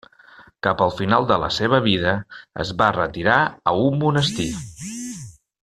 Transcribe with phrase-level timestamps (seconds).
[0.67, 2.13] Cap al final de la seva vida,
[2.65, 3.39] es va retirar
[3.73, 4.51] a un monestir.